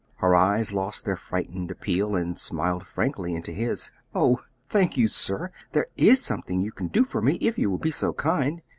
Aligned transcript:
Her 0.15 0.35
eyes 0.35 0.73
lost 0.73 1.05
their 1.05 1.15
frightened 1.15 1.69
appeal, 1.69 2.15
and 2.15 2.35
smiled 2.39 2.87
frankly 2.87 3.35
into 3.35 3.51
his. 3.51 3.91
"Oh, 4.15 4.41
thank 4.67 4.97
you, 4.97 5.07
sir! 5.07 5.51
There 5.73 5.89
IS 5.95 6.23
something 6.25 6.59
you 6.59 6.71
can 6.71 6.87
do 6.87 7.03
for 7.03 7.21
me, 7.21 7.35
if 7.35 7.59
you 7.59 7.69
will 7.69 7.77
be 7.77 7.91
so 7.91 8.11
kind. 8.11 8.63